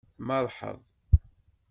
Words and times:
Tmerrḥeḍ. 0.17 0.79